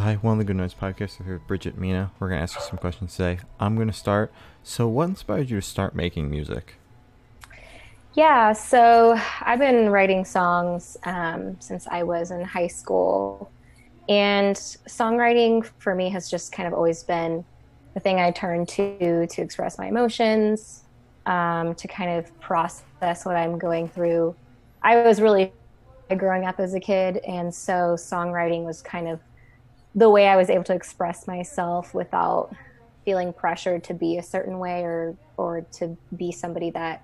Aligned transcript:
Hi, 0.00 0.14
one 0.14 0.34
of 0.34 0.38
the 0.38 0.44
Good 0.44 0.54
Notes 0.54 0.74
podcasts. 0.80 1.24
here 1.24 1.34
with 1.34 1.46
Bridget 1.48 1.76
Mina. 1.76 2.12
We're 2.20 2.28
going 2.28 2.38
to 2.38 2.42
ask 2.44 2.54
you 2.54 2.62
some 2.62 2.78
questions 2.78 3.16
today. 3.16 3.40
I'm 3.58 3.74
going 3.74 3.88
to 3.88 3.92
start. 3.92 4.32
So, 4.62 4.86
what 4.86 5.08
inspired 5.08 5.50
you 5.50 5.56
to 5.56 5.66
start 5.66 5.96
making 5.96 6.30
music? 6.30 6.76
Yeah, 8.14 8.52
so 8.52 9.18
I've 9.40 9.58
been 9.58 9.90
writing 9.90 10.24
songs 10.24 10.96
um, 11.02 11.56
since 11.60 11.88
I 11.88 12.04
was 12.04 12.30
in 12.30 12.44
high 12.44 12.68
school. 12.68 13.50
And 14.08 14.54
songwriting 14.54 15.68
for 15.78 15.96
me 15.96 16.10
has 16.10 16.30
just 16.30 16.52
kind 16.52 16.68
of 16.68 16.74
always 16.74 17.02
been 17.02 17.44
the 17.94 18.00
thing 18.00 18.20
I 18.20 18.30
turn 18.30 18.66
to 18.66 19.26
to 19.26 19.42
express 19.42 19.78
my 19.78 19.88
emotions, 19.88 20.84
um, 21.26 21.74
to 21.74 21.88
kind 21.88 22.18
of 22.20 22.40
process 22.40 23.24
what 23.24 23.34
I'm 23.34 23.58
going 23.58 23.88
through. 23.88 24.36
I 24.80 25.02
was 25.02 25.20
really 25.20 25.52
growing 26.16 26.44
up 26.44 26.60
as 26.60 26.74
a 26.74 26.80
kid, 26.80 27.16
and 27.26 27.52
so 27.52 27.96
songwriting 27.96 28.64
was 28.64 28.80
kind 28.80 29.08
of 29.08 29.18
the 29.98 30.08
way 30.08 30.28
I 30.28 30.36
was 30.36 30.48
able 30.48 30.64
to 30.64 30.74
express 30.74 31.26
myself 31.26 31.92
without 31.92 32.54
feeling 33.04 33.32
pressured 33.32 33.82
to 33.84 33.94
be 33.94 34.18
a 34.18 34.22
certain 34.22 34.58
way 34.58 34.82
or 34.82 35.16
or 35.36 35.62
to 35.72 35.96
be 36.16 36.30
somebody 36.30 36.70
that 36.70 37.02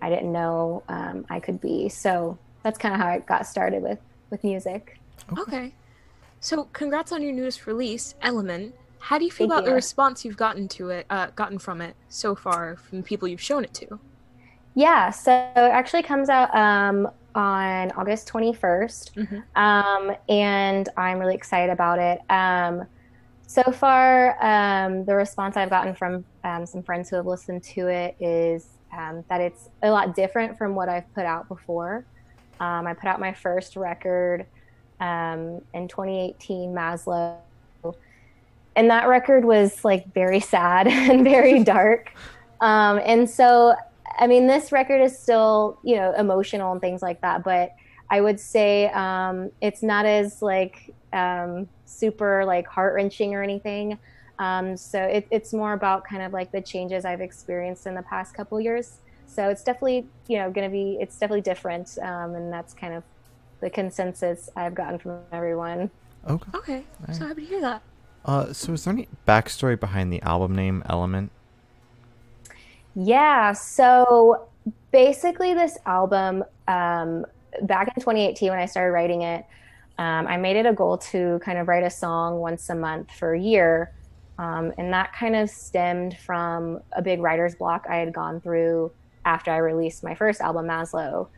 I 0.00 0.08
didn't 0.08 0.32
know 0.32 0.82
um, 0.88 1.26
I 1.28 1.40
could 1.40 1.60
be. 1.60 1.88
So 1.90 2.38
that's 2.62 2.78
kind 2.78 2.94
of 2.94 3.00
how 3.00 3.08
I 3.08 3.18
got 3.18 3.46
started 3.46 3.82
with 3.82 3.98
with 4.30 4.42
music. 4.42 4.98
Okay. 5.38 5.74
So 6.40 6.64
congrats 6.72 7.12
on 7.12 7.22
your 7.22 7.32
newest 7.32 7.66
release, 7.66 8.14
Element. 8.22 8.74
How 9.00 9.18
do 9.18 9.24
you 9.24 9.30
feel 9.30 9.48
Thank 9.48 9.58
about 9.58 9.64
you. 9.64 9.70
the 9.70 9.74
response 9.74 10.24
you've 10.24 10.36
gotten 10.36 10.68
to 10.68 10.88
it, 10.90 11.06
uh, 11.10 11.28
gotten 11.36 11.58
from 11.58 11.82
it 11.82 11.94
so 12.08 12.34
far 12.34 12.76
from 12.76 12.98
the 12.98 13.04
people 13.04 13.28
you've 13.28 13.40
shown 13.40 13.64
it 13.64 13.74
to? 13.74 13.98
Yeah, 14.74 15.10
so 15.10 15.32
it 15.32 15.56
actually 15.56 16.02
comes 16.02 16.28
out 16.28 16.54
um, 16.54 17.10
on 17.34 17.90
August 17.92 18.28
21st. 18.28 19.14
Mhm. 19.14 19.42
Um, 19.56 20.16
and 20.28 20.88
I'm 20.96 21.18
really 21.18 21.34
excited 21.34 21.72
about 21.72 21.98
it. 21.98 22.20
Um, 22.30 22.86
so 23.46 23.62
far, 23.72 24.36
um, 24.44 25.04
the 25.04 25.14
response 25.14 25.56
I've 25.56 25.70
gotten 25.70 25.94
from 25.94 26.24
um, 26.44 26.66
some 26.66 26.82
friends 26.82 27.10
who 27.10 27.16
have 27.16 27.26
listened 27.26 27.64
to 27.64 27.88
it 27.88 28.14
is 28.20 28.68
um, 28.96 29.24
that 29.28 29.40
it's 29.40 29.68
a 29.82 29.90
lot 29.90 30.14
different 30.14 30.56
from 30.56 30.74
what 30.74 30.88
I've 30.88 31.12
put 31.14 31.24
out 31.24 31.48
before. 31.48 32.04
Um, 32.60 32.86
I 32.86 32.94
put 32.94 33.06
out 33.06 33.18
my 33.18 33.32
first 33.32 33.76
record 33.76 34.46
um, 35.00 35.62
in 35.74 35.88
2018, 35.88 36.72
Maslow. 36.72 37.38
And 38.76 38.90
that 38.90 39.08
record 39.08 39.44
was 39.44 39.84
like 39.84 40.12
very 40.14 40.40
sad 40.40 40.86
and 40.88 41.24
very 41.24 41.64
dark. 41.64 42.12
Um, 42.60 43.00
and 43.04 43.28
so, 43.28 43.74
I 44.18 44.26
mean, 44.26 44.46
this 44.46 44.72
record 44.72 45.00
is 45.00 45.18
still, 45.18 45.78
you 45.82 45.96
know, 45.96 46.12
emotional 46.14 46.72
and 46.72 46.80
things 46.80 47.02
like 47.02 47.20
that, 47.20 47.44
but 47.44 47.74
I 48.10 48.20
would 48.20 48.40
say 48.40 48.88
um, 48.90 49.50
it's 49.60 49.82
not 49.82 50.04
as 50.04 50.42
like 50.42 50.94
um, 51.12 51.68
super 51.84 52.44
like 52.44 52.66
heart 52.66 52.94
wrenching 52.94 53.34
or 53.34 53.42
anything. 53.42 53.98
Um, 54.38 54.76
so 54.76 55.00
it, 55.00 55.26
it's 55.30 55.52
more 55.52 55.74
about 55.74 56.04
kind 56.04 56.22
of 56.22 56.32
like 56.32 56.50
the 56.50 56.60
changes 56.60 57.04
I've 57.04 57.20
experienced 57.20 57.86
in 57.86 57.94
the 57.94 58.02
past 58.02 58.34
couple 58.34 58.60
years. 58.60 58.98
So 59.26 59.48
it's 59.48 59.62
definitely, 59.62 60.08
you 60.26 60.38
know, 60.38 60.50
going 60.50 60.68
to 60.68 60.72
be, 60.72 60.98
it's 61.00 61.16
definitely 61.16 61.42
different. 61.42 61.98
Um, 62.02 62.34
and 62.34 62.52
that's 62.52 62.74
kind 62.74 62.94
of 62.94 63.04
the 63.60 63.70
consensus 63.70 64.50
I've 64.56 64.74
gotten 64.74 64.98
from 64.98 65.20
everyone. 65.30 65.90
Okay. 66.28 66.50
Okay, 66.54 66.84
Alright. 67.02 67.16
so 67.16 67.26
happy 67.26 67.42
to 67.42 67.46
hear 67.46 67.60
that. 67.60 67.82
Uh, 68.24 68.52
so, 68.52 68.72
is 68.74 68.84
there 68.84 68.92
any 68.92 69.08
backstory 69.26 69.78
behind 69.78 70.12
the 70.12 70.20
album 70.22 70.54
name 70.54 70.82
Element? 70.86 71.30
Yeah. 72.94 73.52
So 73.52 74.48
basically, 74.90 75.54
this 75.54 75.78
album, 75.86 76.44
um, 76.68 77.24
back 77.62 77.88
in 77.88 77.94
2018, 77.94 78.50
when 78.50 78.58
I 78.58 78.66
started 78.66 78.92
writing 78.92 79.22
it, 79.22 79.44
um, 79.98 80.26
I 80.26 80.36
made 80.36 80.56
it 80.56 80.66
a 80.66 80.72
goal 80.72 80.98
to 80.98 81.40
kind 81.44 81.58
of 81.58 81.68
write 81.68 81.82
a 81.82 81.90
song 81.90 82.38
once 82.38 82.70
a 82.70 82.74
month 82.74 83.10
for 83.12 83.34
a 83.34 83.40
year. 83.40 83.92
Um, 84.38 84.72
and 84.78 84.90
that 84.94 85.12
kind 85.12 85.36
of 85.36 85.50
stemmed 85.50 86.16
from 86.16 86.80
a 86.92 87.02
big 87.02 87.20
writer's 87.20 87.54
block 87.54 87.84
I 87.88 87.96
had 87.96 88.14
gone 88.14 88.40
through 88.40 88.90
after 89.26 89.50
I 89.50 89.58
released 89.58 90.02
my 90.02 90.14
first 90.14 90.40
album, 90.40 90.66
Maslow. 90.66 91.28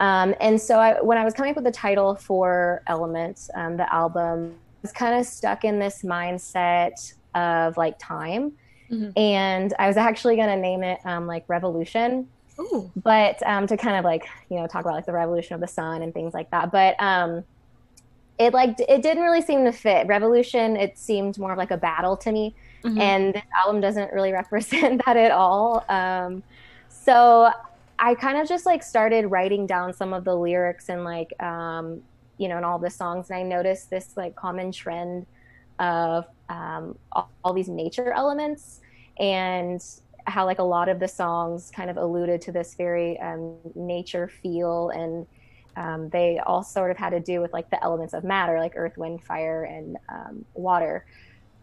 Um, 0.00 0.34
and 0.40 0.60
so 0.60 0.78
I, 0.78 1.00
when 1.00 1.16
I 1.16 1.24
was 1.24 1.32
coming 1.32 1.50
up 1.50 1.56
with 1.56 1.64
the 1.64 1.72
title 1.72 2.14
for 2.14 2.82
Elements, 2.86 3.48
um, 3.54 3.78
the 3.78 3.90
album, 3.92 4.54
I 4.54 4.78
was 4.82 4.92
kind 4.92 5.18
of 5.18 5.24
stuck 5.24 5.64
in 5.64 5.78
this 5.78 6.02
mindset 6.02 7.14
of 7.34 7.78
like 7.78 7.98
time. 7.98 8.52
Mhm. 8.94 9.12
And 9.18 9.74
I 9.78 9.86
was 9.88 9.96
actually 9.96 10.36
going 10.36 10.48
to 10.48 10.56
name 10.56 10.82
it 10.82 11.00
um, 11.04 11.26
like 11.26 11.44
Revolution. 11.48 12.28
Ooh, 12.58 12.90
but 13.02 13.42
um, 13.44 13.66
to 13.66 13.76
kind 13.76 13.96
of 13.96 14.04
like 14.04 14.28
you 14.48 14.58
know 14.60 14.66
talk 14.68 14.82
about 14.84 14.94
like 14.94 15.06
the 15.06 15.12
revolution 15.12 15.54
of 15.56 15.60
the 15.60 15.66
sun 15.66 16.02
and 16.02 16.14
things 16.14 16.32
like 16.32 16.50
that. 16.52 16.70
But 16.70 16.94
um 17.02 17.42
it 18.38 18.52
like 18.52 18.76
it 18.88 19.02
didn't 19.02 19.24
really 19.24 19.42
seem 19.42 19.64
to 19.64 19.72
fit. 19.72 20.06
Revolution 20.06 20.76
it 20.76 20.96
seemed 20.96 21.36
more 21.36 21.50
of 21.52 21.58
like 21.58 21.72
a 21.72 21.76
battle 21.76 22.16
to 22.18 22.30
me. 22.30 22.54
Mhm. 22.84 23.00
and 23.00 23.34
this 23.34 23.42
album 23.60 23.80
doesn't 23.80 24.12
really 24.12 24.30
represent 24.42 25.02
that 25.04 25.16
at 25.16 25.32
all. 25.32 25.84
Um 25.88 26.44
so 26.88 27.50
i 27.98 28.14
kind 28.14 28.38
of 28.38 28.48
just 28.48 28.66
like 28.66 28.82
started 28.82 29.26
writing 29.30 29.66
down 29.66 29.92
some 29.92 30.12
of 30.12 30.24
the 30.24 30.34
lyrics 30.34 30.88
and 30.88 31.02
like 31.04 31.32
um 31.42 32.02
you 32.38 32.46
know 32.48 32.56
and 32.56 32.64
all 32.64 32.78
the 32.78 32.90
songs. 32.90 33.30
And 33.30 33.38
i 33.38 33.42
noticed 33.42 33.90
this 33.90 34.16
like 34.16 34.36
common 34.36 34.70
trend 34.70 35.26
of 35.80 36.26
um 36.48 36.96
all, 37.12 37.28
all 37.42 37.52
these 37.52 37.68
nature 37.68 38.12
elements 38.12 38.80
and 39.18 39.82
how 40.26 40.44
like 40.44 40.58
a 40.58 40.64
lot 40.64 40.88
of 40.88 40.98
the 41.00 41.08
songs 41.08 41.70
kind 41.74 41.90
of 41.90 41.96
alluded 41.96 42.40
to 42.42 42.52
this 42.52 42.74
very 42.74 43.18
um, 43.20 43.56
nature 43.74 44.28
feel 44.28 44.90
and 44.90 45.26
um, 45.76 46.08
they 46.10 46.38
all 46.46 46.62
sort 46.62 46.90
of 46.90 46.96
had 46.96 47.10
to 47.10 47.20
do 47.20 47.40
with 47.40 47.52
like 47.52 47.68
the 47.70 47.82
elements 47.82 48.14
of 48.14 48.24
matter 48.24 48.58
like 48.58 48.72
earth 48.76 48.96
wind 48.96 49.22
fire 49.22 49.64
and 49.64 49.96
um, 50.08 50.44
water. 50.54 51.04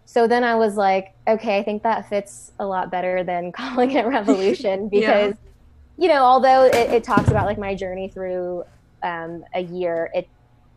So 0.05 0.27
then 0.27 0.43
i 0.43 0.55
was 0.55 0.75
like 0.75 1.13
okay 1.25 1.57
i 1.57 1.63
think 1.63 1.83
that 1.83 2.09
fits 2.09 2.51
a 2.59 2.65
lot 2.65 2.91
better 2.91 3.23
than 3.23 3.51
calling 3.53 3.91
it 3.91 4.05
revolution 4.05 4.89
because 4.97 5.35
you 5.97 6.09
know 6.09 6.23
although 6.23 6.65
it, 6.65 6.91
it 6.91 7.03
talks 7.03 7.29
about 7.29 7.45
like 7.45 7.57
my 7.57 7.75
journey 7.75 8.09
through 8.09 8.65
um, 9.03 9.45
a 9.53 9.61
year 9.61 10.09
it 10.13 10.27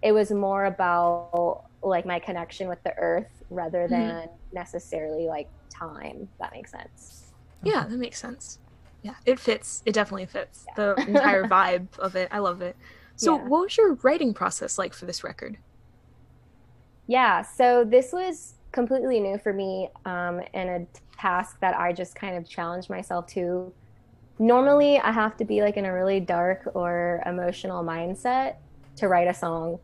it 0.02 0.12
was 0.12 0.30
more 0.30 0.66
about 0.66 1.64
like 1.82 2.06
my 2.06 2.18
connection 2.18 2.68
with 2.68 2.82
the 2.84 2.94
earth 2.96 3.42
rather 3.54 3.88
than 3.88 4.28
necessarily 4.52 5.26
like 5.28 5.48
time 5.70 6.28
if 6.30 6.38
that 6.40 6.52
makes 6.52 6.70
sense 6.70 7.32
yeah, 7.62 7.86
that 7.88 7.98
makes 7.98 8.18
sense. 8.20 8.58
Yeah, 9.02 9.14
it 9.24 9.40
fits. 9.40 9.82
It 9.86 9.92
definitely 9.92 10.26
fits. 10.26 10.66
The 10.76 11.02
entire 11.06 11.44
vibe 11.48 11.98
of 11.98 12.16
it. 12.16 12.28
I 12.30 12.38
love 12.38 12.60
it. 12.62 12.76
So, 13.16 13.36
Yeah. 13.36 13.42
what 13.44 13.62
was 13.62 13.76
your 13.76 13.94
writing 14.02 14.34
process 14.34 14.78
like 14.78 14.94
for 14.94 15.06
this 15.06 15.24
record? 15.24 15.58
Yeah, 17.06 17.42
so 17.42 17.84
this 17.84 18.12
was 18.12 18.54
completely 18.72 19.20
new 19.20 19.38
for 19.38 19.52
me 19.52 19.90
um, 20.04 20.40
and 20.52 20.70
a 20.70 20.86
task 21.18 21.58
that 21.60 21.78
I 21.78 21.92
just 21.92 22.14
kind 22.14 22.36
of 22.36 22.48
challenged 22.48 22.90
myself 22.90 23.26
to. 23.28 23.74
Normally, 24.38 24.98
I 24.98 25.12
have 25.12 25.36
to 25.38 25.44
be 25.44 25.62
like 25.62 25.76
in 25.76 25.84
a 25.84 25.92
really 25.92 26.20
dark 26.20 26.68
or 26.74 27.22
emotional 27.26 27.84
mindset 27.84 28.54
to 28.96 29.08
write 29.08 29.28
a 29.28 29.34
song. 29.34 29.78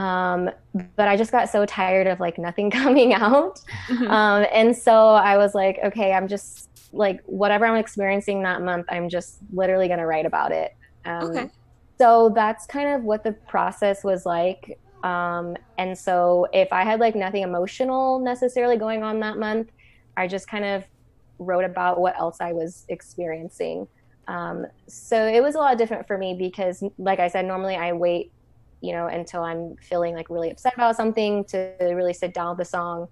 Um, 0.00 0.50
but 0.96 1.08
I 1.08 1.16
just 1.16 1.32
got 1.32 1.48
so 1.50 1.66
tired 1.66 2.06
of 2.06 2.20
like 2.20 2.38
nothing 2.38 2.70
coming 2.72 3.12
out. 3.14 3.58
Mhm. 3.88 4.08
Um, 4.08 4.46
and 4.52 4.76
so 4.76 5.08
I 5.10 5.36
was 5.36 5.54
like, 5.54 5.78
okay, 5.86 6.12
I'm 6.12 6.28
just 6.28 6.68
like, 6.92 7.18
whatever 7.26 7.66
I'm 7.66 7.76
experiencing 7.76 8.42
that 8.44 8.62
month, 8.62 8.86
I'm 8.90 9.08
just 9.08 9.38
literally 9.52 9.88
going 9.88 10.00
to 10.00 10.06
write 10.06 10.26
about 10.26 10.52
it. 10.52 10.70
Um, 11.04 11.38
Okay. 11.38 11.50
so 12.00 12.32
that's 12.34 12.66
kind 12.66 12.88
of 12.90 13.02
what 13.04 13.24
the 13.24 13.36
process 13.48 14.02
was 14.04 14.24
like 14.26 14.78
um, 15.02 15.56
and 15.78 15.96
so 15.98 16.46
if 16.52 16.68
i 16.72 16.84
had 16.84 17.00
like 17.00 17.14
nothing 17.16 17.42
emotional 17.42 18.20
necessarily 18.20 18.76
going 18.76 19.02
on 19.02 19.20
that 19.20 19.38
month 19.38 19.68
i 20.16 20.26
just 20.26 20.46
kind 20.48 20.64
of 20.64 20.84
wrote 21.38 21.64
about 21.64 22.00
what 22.00 22.18
else 22.18 22.36
i 22.40 22.52
was 22.52 22.84
experiencing 22.88 23.86
um, 24.28 24.66
so 24.88 25.26
it 25.26 25.42
was 25.42 25.54
a 25.54 25.58
lot 25.58 25.78
different 25.78 26.06
for 26.06 26.18
me 26.18 26.36
because 26.38 26.82
like 26.98 27.20
i 27.20 27.28
said 27.28 27.44
normally 27.46 27.76
i 27.76 27.92
wait 27.92 28.32
you 28.80 28.92
know 28.92 29.06
until 29.06 29.42
i'm 29.42 29.76
feeling 29.76 30.14
like 30.14 30.28
really 30.30 30.50
upset 30.50 30.74
about 30.74 30.96
something 30.96 31.44
to 31.44 31.72
really 31.80 32.14
sit 32.14 32.32
down 32.34 32.50
with 32.50 32.58
the 32.58 32.64
song 32.64 33.08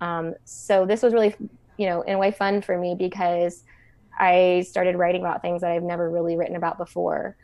um, 0.00 0.34
so 0.44 0.86
this 0.86 1.02
was 1.02 1.12
really 1.12 1.34
you 1.76 1.86
know 1.86 2.02
in 2.02 2.14
a 2.14 2.18
way 2.18 2.30
fun 2.30 2.62
for 2.62 2.78
me 2.78 2.94
because 2.96 3.64
I 4.20 4.64
started 4.68 4.96
writing 4.96 5.20
about 5.20 5.42
things 5.42 5.60
that 5.60 5.70
I've 5.70 5.84
never 5.84 6.10
really 6.10 6.36
written 6.36 6.56
about 6.56 6.76
before. 6.76 7.36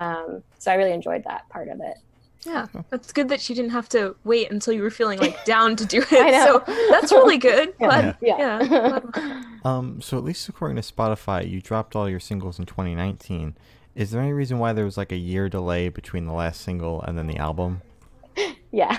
Um, 0.00 0.42
so 0.58 0.72
I 0.72 0.74
really 0.74 0.90
enjoyed 0.90 1.22
that 1.24 1.48
part 1.48 1.68
of 1.68 1.80
it. 1.80 1.96
Yeah, 2.44 2.66
that's 2.90 3.12
good 3.12 3.28
that 3.28 3.48
you 3.48 3.54
didn't 3.54 3.70
have 3.70 3.88
to 3.90 4.16
wait 4.24 4.50
until 4.50 4.72
you 4.74 4.82
were 4.82 4.90
feeling 4.90 5.20
like 5.20 5.44
down 5.44 5.76
to 5.76 5.86
do 5.86 6.00
it. 6.00 6.12
I 6.12 6.30
know. 6.30 6.62
So 6.66 6.88
that's 6.90 7.12
really 7.12 7.38
good. 7.38 7.72
Yeah. 7.80 7.86
Glad, 7.86 8.16
Yeah. 8.20 8.62
yeah. 8.62 9.42
Um, 9.64 10.00
so, 10.00 10.16
at 10.16 10.24
least 10.24 10.48
according 10.48 10.76
to 10.76 10.82
Spotify, 10.82 11.48
you 11.48 11.60
dropped 11.60 11.94
all 11.96 12.08
your 12.08 12.20
singles 12.20 12.58
in 12.60 12.64
2019. 12.66 13.56
Is 13.98 14.12
there 14.12 14.22
any 14.22 14.32
reason 14.32 14.60
why 14.60 14.74
there 14.74 14.84
was 14.84 14.96
like 14.96 15.10
a 15.10 15.16
year 15.16 15.48
delay 15.48 15.88
between 15.88 16.26
the 16.26 16.32
last 16.32 16.60
single 16.60 17.02
and 17.02 17.18
then 17.18 17.26
the 17.26 17.36
album? 17.36 17.82
yeah. 18.70 18.96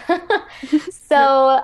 so 0.91 1.61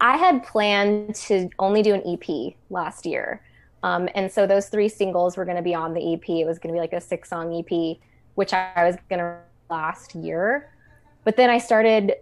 I 0.00 0.16
had 0.16 0.44
planned 0.44 1.16
to 1.16 1.50
only 1.58 1.82
do 1.82 1.94
an 1.94 2.02
EP 2.06 2.54
last 2.70 3.04
year. 3.04 3.42
Um, 3.82 4.08
and 4.14 4.30
so 4.30 4.46
those 4.46 4.68
three 4.68 4.88
singles 4.88 5.36
were 5.36 5.44
going 5.44 5.56
to 5.56 5.64
be 5.64 5.74
on 5.74 5.94
the 5.94 6.14
EP. 6.14 6.28
It 6.28 6.46
was 6.46 6.60
going 6.60 6.72
to 6.72 6.76
be 6.76 6.80
like 6.80 6.92
a 6.92 7.00
six 7.00 7.28
song 7.28 7.52
EP, 7.52 7.96
which 8.36 8.52
I 8.52 8.84
was 8.84 8.94
going 9.10 9.18
to 9.18 9.36
last 9.68 10.14
year. 10.14 10.70
But 11.24 11.36
then 11.36 11.50
I 11.50 11.58
started 11.58 12.14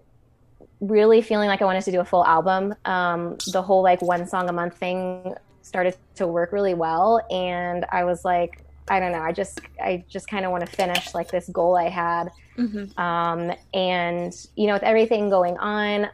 really 0.81 1.21
feeling 1.21 1.49
like 1.49 1.61
I 1.61 1.67
wanted 1.67 1.85
to 1.85 1.93
do 1.93 2.01
a 2.01 2.07
full 2.07 2.25
album. 2.25 2.75
Um, 2.87 3.37
the 3.53 3.61
whole 3.61 3.83
like 3.83 4.01
one 4.01 4.27
song 4.27 4.49
a 4.49 4.53
month 4.53 4.79
thing 4.79 5.35
started 5.61 5.95
to 6.15 6.27
work 6.27 6.53
really 6.53 6.73
well, 6.73 7.21
and 7.31 7.85
I 7.93 8.05
was 8.05 8.25
like, 8.25 8.64
I 8.89 9.01
don't 9.01 9.13
know, 9.13 9.21
I 9.21 9.33
just 9.33 9.61
I 9.83 10.05
just 10.09 10.29
kind 10.29 10.45
of 10.45 10.51
want 10.51 10.67
to 10.67 10.71
finish 10.71 11.15
like 11.15 11.31
this 11.31 11.49
goal 11.49 11.77
I 11.77 11.89
had. 11.89 12.31
Mm-hmm. 12.59 12.99
Um, 13.01 13.53
and 13.73 14.35
you 14.57 14.67
know, 14.67 14.75
with 14.75 14.83
everything 14.83 15.31
going 15.31 15.57
on, 15.59 16.09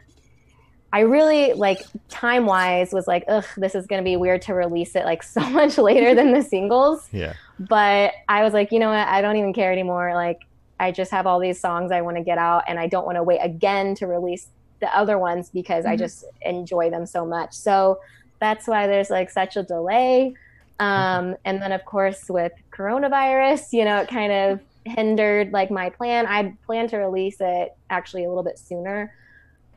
I 0.93 1.01
really 1.01 1.53
like 1.53 1.81
time 2.09 2.45
wise 2.45 2.93
was 2.93 3.07
like, 3.07 3.25
ugh, 3.27 3.45
this 3.57 3.75
is 3.75 3.87
gonna 3.87 4.03
be 4.03 4.15
weird 4.15 4.41
to 4.43 4.53
release 4.53 4.95
it 4.95 5.05
like 5.05 5.23
so 5.37 5.41
much 5.49 5.77
later 5.77 6.15
than 6.15 6.33
the 6.33 6.41
singles. 6.41 7.07
Yeah. 7.11 7.33
But 7.59 8.13
I 8.27 8.43
was 8.43 8.53
like, 8.53 8.71
you 8.71 8.79
know 8.79 8.89
what, 8.89 9.07
I 9.07 9.21
don't 9.21 9.37
even 9.37 9.53
care 9.53 9.71
anymore. 9.71 10.13
Like 10.13 10.41
I 10.79 10.91
just 10.91 11.11
have 11.11 11.27
all 11.27 11.39
these 11.39 11.59
songs 11.59 11.91
I 11.91 12.01
want 12.01 12.17
to 12.17 12.23
get 12.23 12.37
out 12.37 12.63
and 12.67 12.79
I 12.79 12.87
don't 12.87 13.05
want 13.05 13.17
to 13.17 13.23
wait 13.23 13.39
again 13.39 13.95
to 13.95 14.07
release 14.07 14.47
the 14.79 14.95
other 14.97 15.17
ones 15.17 15.49
because 15.49 15.83
mm-hmm. 15.83 15.93
I 15.93 15.97
just 15.97 16.25
enjoy 16.41 16.89
them 16.89 17.05
so 17.05 17.25
much. 17.25 17.53
So 17.53 17.99
that's 18.39 18.67
why 18.67 18.87
there's 18.87 19.09
like 19.09 19.29
such 19.29 19.55
a 19.55 19.63
delay. 19.63 20.33
Um, 20.81 21.35
and 21.45 21.61
then 21.61 21.71
of 21.71 21.85
course 21.85 22.29
with 22.29 22.53
coronavirus, 22.71 23.73
you 23.73 23.85
know, 23.85 24.01
it 24.01 24.09
kind 24.09 24.31
of 24.31 24.59
hindered 24.85 25.51
like 25.51 25.71
my 25.71 25.89
plan. 25.89 26.25
I 26.27 26.55
planned 26.65 26.89
to 26.89 26.97
release 26.97 27.37
it 27.39 27.75
actually 27.89 28.25
a 28.25 28.29
little 28.29 28.43
bit 28.43 28.57
sooner 28.57 29.13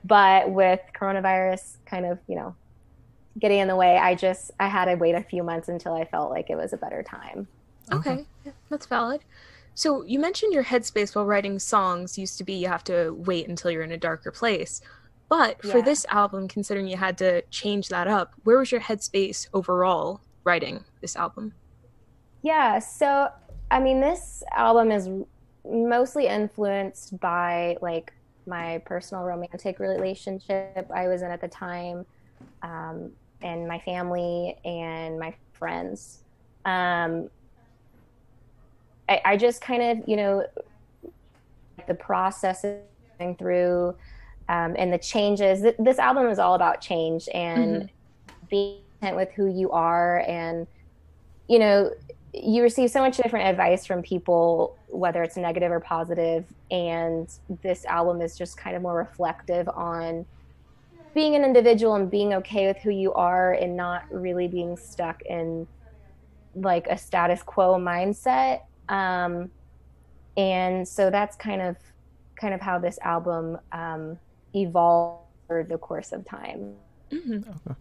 but 0.04 0.50
with 0.50 0.80
coronavirus 0.94 1.78
kind 1.86 2.04
of 2.04 2.18
you 2.28 2.36
know 2.36 2.54
getting 3.38 3.58
in 3.58 3.68
the 3.68 3.74
way 3.74 3.96
i 3.96 4.14
just 4.14 4.50
i 4.60 4.68
had 4.68 4.84
to 4.84 4.94
wait 4.94 5.14
a 5.14 5.22
few 5.22 5.42
months 5.42 5.68
until 5.68 5.94
i 5.94 6.04
felt 6.04 6.30
like 6.30 6.50
it 6.50 6.56
was 6.56 6.72
a 6.72 6.76
better 6.76 7.02
time. 7.02 7.48
Okay. 7.92 8.24
Yeah, 8.46 8.52
that's 8.70 8.86
valid. 8.86 9.20
So 9.74 10.04
you 10.04 10.18
mentioned 10.18 10.54
your 10.54 10.64
headspace 10.64 11.14
while 11.14 11.26
writing 11.26 11.58
songs 11.58 12.16
used 12.16 12.38
to 12.38 12.44
be 12.44 12.54
you 12.54 12.68
have 12.68 12.84
to 12.84 13.10
wait 13.10 13.46
until 13.48 13.70
you're 13.70 13.82
in 13.82 13.92
a 13.92 13.98
darker 13.98 14.30
place. 14.30 14.80
But 15.28 15.60
for 15.60 15.78
yeah. 15.78 15.84
this 15.84 16.06
album 16.10 16.48
considering 16.48 16.86
you 16.86 16.96
had 16.96 17.18
to 17.18 17.42
change 17.50 17.88
that 17.88 18.06
up 18.06 18.34
where 18.44 18.58
was 18.58 18.72
your 18.72 18.80
headspace 18.80 19.48
overall 19.52 20.20
writing 20.44 20.84
this 21.00 21.16
album 21.16 21.52
yeah 22.42 22.78
so 22.78 23.28
i 23.70 23.80
mean 23.80 24.00
this 24.00 24.42
album 24.52 24.90
is 24.90 25.08
mostly 25.64 26.26
influenced 26.26 27.18
by 27.20 27.76
like 27.80 28.12
my 28.46 28.78
personal 28.84 29.24
romantic 29.24 29.78
relationship 29.78 30.88
I 30.94 31.08
was 31.08 31.22
in 31.22 31.30
at 31.30 31.40
the 31.40 31.48
time, 31.48 32.04
um, 32.62 33.10
and 33.42 33.66
my 33.66 33.78
family 33.80 34.56
and 34.64 35.18
my 35.18 35.34
friends. 35.52 36.22
Um, 36.64 37.28
I, 39.08 39.20
I, 39.24 39.36
just 39.36 39.60
kind 39.60 39.82
of, 39.82 40.08
you 40.08 40.16
know, 40.16 40.46
the 41.86 41.94
process 41.94 42.64
going 43.18 43.36
through 43.36 43.94
um, 44.48 44.74
and 44.78 44.90
the 44.90 44.98
changes. 44.98 45.62
This 45.78 45.98
album 45.98 46.28
is 46.28 46.38
all 46.38 46.54
about 46.54 46.80
change 46.80 47.28
and 47.34 47.82
mm-hmm. 47.82 48.46
being 48.48 48.80
content 49.04 49.16
with 49.16 49.32
who 49.34 49.46
you 49.46 49.70
are 49.70 50.24
and 50.26 50.66
you 51.48 51.58
know 51.58 51.90
you 52.32 52.62
receive 52.62 52.90
so 52.90 53.00
much 53.00 53.16
different 53.16 53.48
advice 53.48 53.86
from 53.86 54.02
people, 54.02 54.76
whether 54.88 55.22
it's 55.22 55.36
negative 55.36 55.70
or 55.70 55.78
positive, 55.78 56.44
and 56.68 57.28
this 57.62 57.84
album 57.84 58.20
is 58.20 58.36
just 58.36 58.56
kind 58.56 58.74
of 58.74 58.82
more 58.82 58.96
reflective 58.96 59.68
on 59.68 60.26
being 61.14 61.36
an 61.36 61.44
individual 61.44 61.94
and 61.94 62.10
being 62.10 62.34
okay 62.34 62.66
with 62.66 62.76
who 62.78 62.90
you 62.90 63.12
are 63.14 63.52
and 63.52 63.76
not 63.76 64.02
really 64.10 64.48
being 64.48 64.76
stuck 64.76 65.22
in 65.22 65.64
like 66.56 66.88
a 66.88 66.98
status 66.98 67.40
quo 67.40 67.78
mindset. 67.78 68.62
Um, 68.88 69.48
and 70.36 70.88
so 70.88 71.10
that's 71.10 71.36
kind 71.36 71.62
of 71.62 71.76
kind 72.34 72.52
of 72.52 72.60
how 72.60 72.80
this 72.80 72.98
album 73.02 73.58
um, 73.70 74.18
evolved 74.56 75.22
over 75.48 75.62
the 75.62 75.78
course 75.78 76.10
of 76.10 76.24
time. 76.24 76.74
Mm-hmm. 77.12 77.48
Okay. 77.48 77.78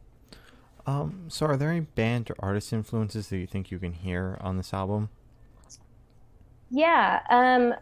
Um, 0.86 1.26
so 1.30 1.46
are 1.46 1.58
there 1.58 1.70
any 1.70 1.82
band 1.82 2.30
or 2.30 2.36
artist 2.40 2.74
influences 2.74 3.30
that 3.30 3.38
you 3.38 3.48
think 3.48 3.72
you 3.72 3.80
can 3.80 3.94
hear 3.94 4.38
on 4.42 4.58
this 4.58 4.74
album? 4.74 5.10
Yeah. 6.70 7.22
Um, 7.30 7.74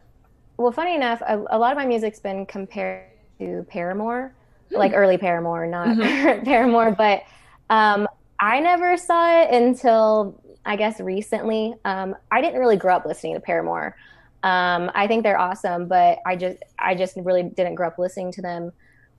well, 0.58 0.72
funny 0.72 0.96
enough, 0.96 1.22
a, 1.22 1.44
a, 1.50 1.58
lot 1.58 1.72
of 1.72 1.78
my 1.78 1.86
music's 1.86 2.20
been 2.20 2.46
compared 2.46 3.06
to 3.40 3.66
Paramore, 3.70 4.34
mm. 4.70 4.78
like 4.78 4.92
early 4.94 5.18
Paramore, 5.18 5.66
not 5.66 5.88
mm-hmm. 5.88 6.44
Paramore, 6.46 6.92
but 6.92 7.24
um, 7.70 8.08
I 8.40 8.60
never 8.60 8.98
saw 8.98 9.42
it 9.42 9.52
until 9.52 10.40
I 10.66 10.76
guess 10.76 11.00
recently. 11.00 11.74
Um, 11.86 12.16
I 12.30 12.42
didn't 12.42 12.60
really 12.60 12.78
grow 12.78 12.96
up 12.96 13.06
listening 13.06 13.34
to 13.34 13.40
Paramore. 13.40 13.96
Um, 14.44 14.92
I 14.94 15.08
think 15.08 15.24
they're 15.24 15.40
awesome, 15.40 15.88
but 15.88 16.20
I 16.26 16.36
just 16.36 16.58
I 16.78 16.96
just 16.96 17.16
really 17.18 17.44
didn't 17.44 17.76
grow 17.76 17.88
up 17.88 17.98
listening 17.98 18.32
to 18.34 18.42
them. 18.42 18.72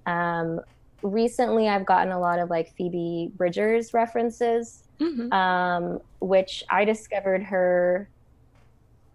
Um, 0.06 0.60
recently 1.02 1.68
I've 1.68 1.84
gotten 1.86 2.12
a 2.12 2.18
lot 2.18 2.38
of 2.38 2.50
like 2.50 2.74
Phoebe 2.76 3.30
Bridgers 3.36 3.92
references, 3.92 4.84
mm-hmm. 5.00 5.32
um, 5.32 6.00
which 6.20 6.64
I 6.70 6.84
discovered 6.84 7.42
her 7.42 8.08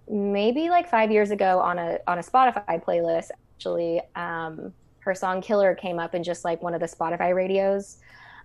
maybe 0.10 0.70
like 0.70 0.90
five 0.90 1.12
years 1.12 1.32
ago 1.32 1.60
on 1.60 1.80
a 1.80 2.00
on 2.08 2.20
a 2.20 2.22
Spotify 2.22 2.84
playlist. 2.84 3.30
Actually, 3.56 4.02
um, 4.16 4.74
her 5.00 5.16
song 5.16 5.42
"Killer" 5.42 5.76
came 5.76 6.00
up 6.00 6.16
in 6.16 6.24
just 6.24 6.46
like 6.46 6.62
one 6.62 6.74
of 6.74 6.80
the 6.80 6.88
Spotify 6.88 7.34
radios, 7.34 7.98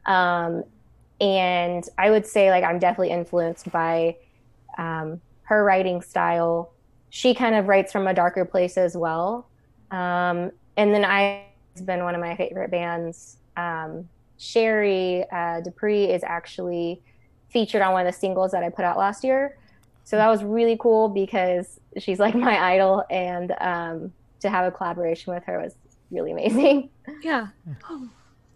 um, 0.06 0.64
and 1.20 1.84
I 1.98 2.10
would 2.10 2.26
say 2.26 2.50
like 2.50 2.64
I'm 2.64 2.78
definitely 2.78 3.10
influenced 3.10 3.70
by 3.70 4.16
um, 4.78 5.20
her 5.44 5.64
writing 5.64 6.02
style. 6.02 6.72
She 7.10 7.34
kind 7.34 7.54
of 7.54 7.68
writes 7.68 7.92
from 7.92 8.06
a 8.06 8.14
darker 8.14 8.44
place 8.44 8.78
as 8.78 8.96
well, 8.96 9.48
um, 9.90 10.50
and 10.76 10.94
then 10.94 11.04
I 11.04 11.44
has 11.74 11.82
been 11.82 12.04
one 12.04 12.14
of 12.14 12.20
my 12.20 12.36
favorite 12.36 12.70
bands. 12.70 13.36
Um, 13.56 14.08
Sherri 14.38 15.24
uh, 15.30 15.60
DuPree 15.60 16.08
is 16.08 16.22
actually 16.24 17.00
featured 17.50 17.82
on 17.82 17.92
one 17.92 18.06
of 18.06 18.12
the 18.12 18.18
singles 18.18 18.52
that 18.52 18.62
I 18.62 18.70
put 18.70 18.84
out 18.84 18.98
last 18.98 19.22
year. 19.22 19.56
So 20.04 20.16
that 20.16 20.28
was 20.28 20.42
really 20.42 20.76
cool 20.78 21.08
because 21.08 21.78
she's 21.98 22.18
like 22.18 22.34
my 22.34 22.58
idol, 22.74 23.04
and 23.10 23.54
um, 23.60 24.12
to 24.40 24.50
have 24.50 24.66
a 24.66 24.70
collaboration 24.70 25.32
with 25.32 25.44
her 25.44 25.60
was 25.60 25.74
really 26.10 26.32
amazing. 26.32 26.90
Yeah. 27.22 27.48
Oh. 27.88 28.08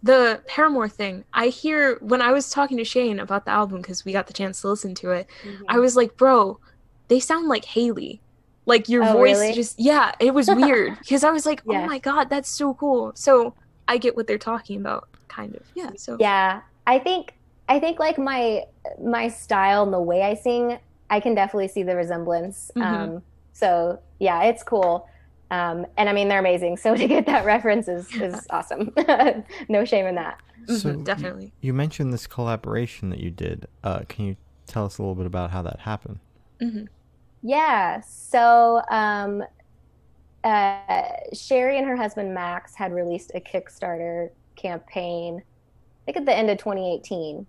The 0.03 0.41
Paramore 0.47 0.87
thing, 0.87 1.25
I 1.33 1.47
hear 1.47 1.97
when 1.99 2.21
I 2.21 2.31
was 2.31 2.49
talking 2.49 2.77
to 2.77 2.85
Shane 2.85 3.19
about 3.19 3.45
the 3.45 3.51
album 3.51 3.81
because 3.81 4.05
we 4.05 4.13
got 4.13 4.27
the 4.27 4.33
chance 4.33 4.61
to 4.61 4.69
listen 4.69 4.95
to 4.95 5.11
it, 5.11 5.27
mm-hmm. 5.43 5.63
I 5.67 5.79
was 5.79 5.95
like, 5.95 6.15
bro, 6.17 6.59
they 7.07 7.19
sound 7.19 7.47
like 7.47 7.65
Hayley. 7.65 8.21
Like 8.67 8.87
your 8.87 9.03
oh, 9.03 9.13
voice 9.13 9.37
really? 9.37 9.53
just 9.53 9.79
yeah, 9.79 10.13
it 10.19 10.33
was 10.33 10.47
weird 10.55 10.99
because 10.99 11.23
I 11.23 11.31
was 11.31 11.45
like, 11.45 11.63
oh 11.67 11.71
yeah. 11.71 11.83
"Oh 11.83 11.87
my 11.87 11.97
god, 11.97 12.29
that's 12.29 12.49
so 12.49 12.75
cool." 12.75 13.11
So, 13.15 13.55
I 13.87 13.97
get 13.97 14.15
what 14.15 14.27
they're 14.27 14.37
talking 14.37 14.79
about 14.79 15.09
kind 15.27 15.55
of. 15.55 15.63
Yeah, 15.73 15.91
so 15.95 16.17
Yeah. 16.19 16.61
I 16.85 16.99
think 16.99 17.33
I 17.67 17.79
think 17.79 17.99
like 17.99 18.17
my 18.17 18.63
my 19.01 19.27
style 19.29 19.83
and 19.83 19.91
the 19.91 19.99
way 19.99 20.21
I 20.21 20.35
sing, 20.35 20.79
I 21.09 21.19
can 21.19 21.33
definitely 21.33 21.67
see 21.69 21.83
the 21.83 21.95
resemblance. 21.95 22.71
Mm-hmm. 22.75 22.95
Um 22.95 23.23
so, 23.57 23.99
yeah, 24.19 24.43
it's 24.43 24.61
cool. 24.61 25.09
Um, 25.49 25.87
and 25.97 26.07
I 26.07 26.13
mean, 26.13 26.27
they're 26.27 26.37
amazing. 26.37 26.77
So 26.77 26.95
to 27.03 27.07
get 27.07 27.25
that 27.25 27.43
reference 27.43 27.87
is, 27.87 28.13
is 28.13 28.45
awesome. 28.51 28.93
no 29.69 29.83
shame 29.83 30.05
in 30.05 30.13
that. 30.13 30.39
So 30.67 30.73
mm-hmm, 30.73 31.03
definitely. 31.03 31.45
You, 31.45 31.51
you, 31.61 31.73
mentioned 31.73 32.13
this 32.13 32.27
collaboration 32.27 33.09
that 33.09 33.19
you 33.19 33.31
did. 33.31 33.67
Uh, 33.83 34.01
can 34.07 34.25
you 34.25 34.35
tell 34.67 34.85
us 34.85 34.99
a 34.99 35.01
little 35.01 35.15
bit 35.15 35.25
about 35.25 35.49
how 35.49 35.63
that 35.63 35.79
happened? 35.79 36.19
Mm-hmm. 36.61 36.85
Yeah. 37.41 38.01
So 38.01 38.81
um, 38.89 39.43
uh, 40.43 41.03
Sherri 41.33 41.77
and 41.77 41.87
her 41.87 41.95
husband 41.95 42.33
Max 42.33 42.75
had 42.75 42.93
released 42.93 43.31
a 43.35 43.39
Kickstarter 43.39 44.29
campaign, 44.55 45.41
I 45.41 46.05
think 46.05 46.17
at 46.17 46.25
the 46.25 46.35
end 46.35 46.49
of 46.49 46.57
2018. 46.57 47.45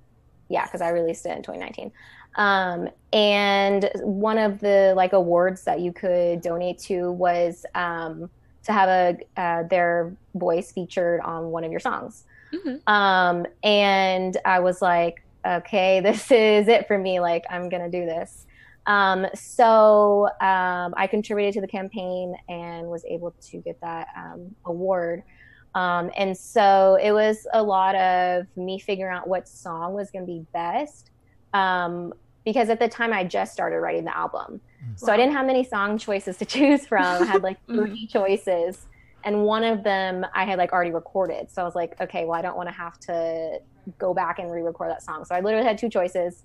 Yeah, 0.49 0.65
because 0.65 0.81
I 0.81 0.91
released 0.91 1.27
it 1.27 1.37
in 1.37 1.43
2019. 1.43 1.93
Um, 2.37 2.89
and 3.13 3.91
one 3.97 4.39
of 4.39 4.61
the 4.61 4.95
like 4.97 5.13
awards 5.13 5.65
that 5.65 5.81
you 5.81 5.93
could 5.93 6.41
donate 6.41 6.79
to 6.81 7.11
was 7.13 7.67
um, 7.75 8.31
to 8.65 8.73
have 8.73 8.89
a 8.89 9.41
uh, 9.41 9.63
their 9.65 10.15
voice 10.35 10.73
featured 10.73 11.21
on 11.21 11.51
one 11.51 11.65
of 11.65 11.71
your 11.71 11.81
songs. 11.81 12.25
Mm-hmm. 12.53 12.89
Um, 12.93 13.47
and 13.63 14.37
I 14.45 14.61
was 14.61 14.81
like, 14.81 15.23
okay, 15.47 16.01
this 16.05 16.31
is 16.31 16.69
it 16.69 16.87
for 16.87 16.99
me. 16.99 17.21
Like, 17.21 17.45
I'm 17.51 17.69
gonna 17.69 17.91
do 17.91 18.05
this. 18.07 18.47
Um, 18.89 19.27
so 19.35 20.29
um, 20.41 20.95
I 20.97 21.07
contributed 21.09 21.55
to 21.55 21.61
the 21.61 21.69
campaign 21.69 22.35
and 22.49 22.89
was 22.89 23.05
able 23.05 23.33
to 23.51 23.59
get 23.59 23.81
that 23.83 24.09
um, 24.17 24.55
award. 24.65 25.23
Um, 25.75 26.11
and 26.17 26.37
so 26.37 26.99
it 27.01 27.13
was 27.13 27.47
a 27.53 27.63
lot 27.63 27.95
of 27.95 28.47
me 28.57 28.79
figuring 28.79 29.15
out 29.15 29.29
what 29.29 29.47
song 29.47 29.93
was 29.93 30.11
going 30.11 30.27
to 30.27 30.33
be 30.33 30.45
best. 30.53 31.11
Um, 31.53 32.15
because 32.45 32.71
at 32.71 32.79
the 32.79 32.89
time 32.89 33.13
I 33.13 33.25
just 33.25 33.53
started 33.53 33.79
writing 33.81 34.05
the 34.05 34.17
album. 34.17 34.63
So 34.97 35.13
I 35.13 35.19
didn't 35.19 35.33
have 35.33 35.45
many 35.45 35.65
song 35.65 35.99
choices 35.99 36.39
to 36.39 36.45
choose 36.47 36.87
from. 36.87 37.05
I 37.05 37.27
had 37.27 37.43
like 37.43 37.59
mm-hmm. 37.67 37.85
3 37.85 38.07
choices. 38.07 38.87
And 39.25 39.43
one 39.43 39.65
of 39.65 39.85
them 39.85 40.25
I 40.35 40.47
had 40.47 40.57
like 40.57 40.73
already 40.73 40.93
recorded. 40.93 41.51
So 41.51 41.61
I 41.61 41.65
was 41.67 41.75
like, 41.75 42.01
okay, 42.01 42.25
well, 42.25 42.39
I 42.39 42.43
don't 42.43 42.57
want 42.57 42.71
to 42.71 42.75
have 42.75 42.99
to 43.01 43.59
go 43.99 44.15
back 44.15 44.39
and 44.39 44.51
re 44.51 44.63
record 44.63 44.91
that 44.91 45.03
song. 45.03 45.27
So 45.27 45.35
I 45.35 45.41
literally 45.41 45.67
had 45.67 45.77
two 45.77 45.91
choices. 45.91 46.45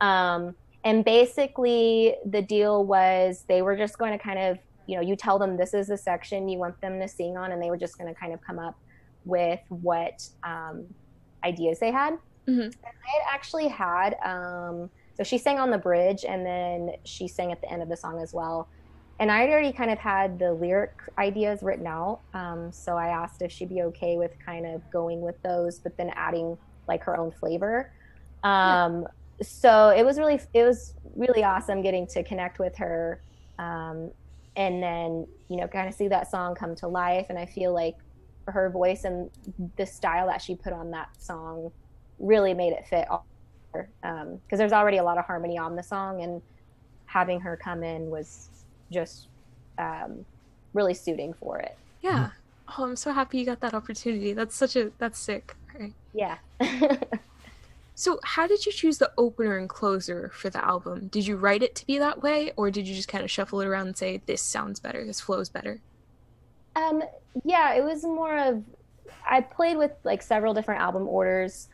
Um, 0.00 0.56
and 0.84 1.04
basically, 1.04 2.16
the 2.24 2.42
deal 2.42 2.84
was 2.84 3.44
they 3.48 3.62
were 3.62 3.76
just 3.76 3.98
going 3.98 4.12
to 4.12 4.18
kind 4.18 4.38
of, 4.38 4.58
you 4.86 4.96
know, 4.96 5.02
you 5.02 5.16
tell 5.16 5.38
them 5.38 5.56
this 5.56 5.74
is 5.74 5.88
the 5.88 5.96
section 5.96 6.48
you 6.48 6.58
want 6.58 6.80
them 6.80 7.00
to 7.00 7.08
sing 7.08 7.36
on, 7.36 7.52
and 7.52 7.62
they 7.62 7.70
were 7.70 7.76
just 7.76 7.98
going 7.98 8.12
to 8.12 8.18
kind 8.18 8.32
of 8.32 8.40
come 8.42 8.58
up 8.58 8.78
with 9.24 9.60
what 9.68 10.28
um, 10.42 10.86
ideas 11.44 11.78
they 11.78 11.90
had. 11.90 12.18
Mhm. 12.46 12.64
And 12.64 12.74
I 12.84 13.10
had 13.18 13.34
actually 13.34 13.68
had, 13.68 14.16
um, 14.22 14.90
so 15.16 15.22
she 15.22 15.38
sang 15.38 15.58
on 15.58 15.70
the 15.70 15.78
bridge 15.78 16.24
and 16.24 16.44
then 16.44 16.96
she 17.04 17.28
sang 17.28 17.52
at 17.52 17.60
the 17.60 17.70
end 17.70 17.82
of 17.82 17.88
the 17.88 17.96
song 17.96 18.20
as 18.20 18.34
well. 18.34 18.68
And 19.20 19.30
I 19.30 19.40
had 19.40 19.50
already 19.50 19.72
kind 19.72 19.90
of 19.90 19.98
had 19.98 20.38
the 20.38 20.52
lyric 20.52 20.92
ideas 21.18 21.62
written 21.62 21.86
out. 21.86 22.20
Um, 22.34 22.72
so 22.72 22.96
I 22.96 23.08
asked 23.08 23.42
if 23.42 23.52
she'd 23.52 23.68
be 23.68 23.82
okay 23.82 24.16
with 24.16 24.32
kind 24.44 24.66
of 24.66 24.82
going 24.90 25.20
with 25.20 25.40
those, 25.42 25.78
but 25.78 25.96
then 25.96 26.10
adding 26.16 26.58
like 26.88 27.02
her 27.04 27.16
own 27.16 27.30
flavor. 27.30 27.92
Um, 28.42 29.06
So 29.42 29.88
it 29.90 30.04
was 30.04 30.18
really, 30.18 30.40
it 30.52 30.64
was 30.64 30.94
really 31.16 31.44
awesome 31.44 31.82
getting 31.82 32.06
to 32.08 32.22
connect 32.22 32.58
with 32.58 32.76
her. 32.76 33.20
Um, 33.58 34.10
and 34.56 34.82
then, 34.82 35.26
you 35.48 35.56
know, 35.56 35.66
kind 35.66 35.88
of 35.88 35.94
see 35.94 36.08
that 36.08 36.30
song 36.30 36.54
come 36.54 36.74
to 36.76 36.88
life. 36.88 37.26
And 37.28 37.38
I 37.38 37.46
feel 37.46 37.72
like 37.72 37.96
her 38.46 38.70
voice 38.70 39.04
and 39.04 39.30
the 39.76 39.86
style 39.86 40.26
that 40.26 40.40
she 40.40 40.54
put 40.54 40.72
on 40.72 40.90
that 40.90 41.08
song 41.18 41.70
really 42.18 42.54
made 42.54 42.72
it 42.72 42.86
fit 42.86 43.08
all 43.10 43.26
because 43.72 44.58
there's 44.58 44.72
already 44.72 44.98
a 44.98 45.02
lot 45.02 45.18
of 45.18 45.24
harmony 45.24 45.58
on 45.58 45.74
the 45.74 45.82
song 45.82 46.22
and 46.22 46.40
having 47.06 47.40
her 47.40 47.56
come 47.56 47.82
in 47.82 48.08
was 48.08 48.48
just 48.92 49.26
um, 49.78 50.24
really 50.74 50.94
suiting 50.94 51.34
for 51.34 51.58
it 51.58 51.76
Yeah. 52.00 52.30
Oh, 52.68 52.84
I'm 52.84 52.96
so 52.96 53.12
happy 53.12 53.38
you 53.38 53.44
got 53.44 53.60
that 53.60 53.74
opportunity. 53.74 54.32
That's 54.32 54.54
such 54.54 54.76
a 54.76 54.92
that's 54.98 55.18
sick. 55.18 55.56
Okay. 55.74 55.92
yeah 56.12 56.38
So, 57.96 58.18
how 58.24 58.46
did 58.46 58.66
you 58.66 58.72
choose 58.72 58.98
the 58.98 59.12
opener 59.18 59.56
and 59.58 59.68
closer 59.68 60.30
for 60.30 60.50
the 60.50 60.64
album? 60.64 61.08
Did 61.08 61.26
you 61.26 61.36
write 61.36 61.62
it 61.62 61.74
to 61.76 61.86
be 61.86 61.98
that 61.98 62.22
way, 62.22 62.52
or 62.56 62.70
did 62.70 62.86
you 62.88 62.94
just 62.94 63.08
kind 63.08 63.24
of 63.24 63.30
shuffle 63.30 63.60
it 63.60 63.66
around 63.66 63.86
and 63.88 63.96
say, 63.96 64.22
this 64.26 64.42
sounds 64.42 64.80
better, 64.80 65.04
this 65.06 65.20
flows 65.20 65.48
better? 65.48 65.82
um, 66.76 67.02
yeah 67.44 67.74
it 67.74 67.82
was 67.82 68.02
more 68.04 68.36
of 68.36 68.62
i 69.28 69.40
played 69.40 69.76
with 69.76 69.90
like 70.04 70.22
several 70.22 70.54
different 70.54 70.80
album 70.80 71.08
orders 71.08 71.68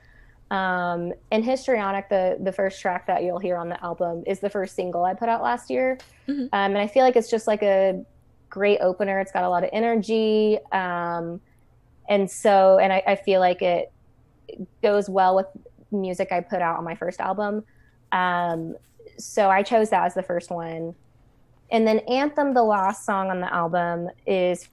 um, 0.51 1.13
and 1.31 1.45
histrionic 1.45 2.09
the 2.09 2.39
the 2.43 2.53
first 2.53 2.81
track 2.81 3.07
that 3.07 3.23
you'll 3.25 3.39
hear 3.39 3.57
on 3.57 3.69
the 3.69 3.83
album 3.85 4.23
is 4.27 4.41
the 4.41 4.51
first 4.51 4.75
single 4.75 5.05
i 5.05 5.15
put 5.15 5.29
out 5.29 5.43
last 5.43 5.71
year 5.71 5.99
Mhm. 6.29 6.49
um, 6.53 6.73
and 6.73 6.79
i 6.79 6.87
feel 6.87 7.05
like 7.05 7.17
it's 7.17 7.31
just 7.31 7.47
like 7.47 7.63
a 7.63 8.05
great 8.51 8.81
opener 8.81 9.21
it's 9.21 9.33
got 9.33 9.45
a 9.45 9.49
lot 9.49 9.65
of 9.65 9.71
energy 9.73 10.59
um, 10.73 11.41
and 12.09 12.31
so 12.31 12.79
and 12.79 12.93
I, 12.93 13.03
I 13.07 13.17
feel 13.17 13.41
like 13.41 13.63
it 13.63 13.93
goes 14.83 15.09
well 15.09 15.37
with 15.37 15.47
music 15.93 16.33
i 16.33 16.41
put 16.41 16.61
out 16.63 16.79
on 16.79 16.85
my 16.85 16.95
first 16.95 17.21
album. 17.21 17.65
Um, 18.13 18.77
so 19.19 19.51
i 19.51 19.63
chose 19.63 19.91
that 19.91 20.05
as 20.05 20.15
the 20.15 20.23
first 20.23 20.51
one. 20.51 20.95
And 21.73 21.87
then 21.87 22.01
anthem 22.01 22.55
the 22.55 22.63
last 22.65 23.05
song 23.07 23.31
on 23.31 23.41
the 23.41 23.53
album 23.53 24.09
is 24.27 24.69